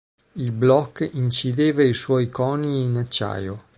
Il 0.39 0.51
Bloc 0.51 1.07
incideva 1.13 1.83
i 1.83 1.93
suoi 1.93 2.27
conii 2.27 2.85
in 2.85 2.95
acciaio. 2.97 3.63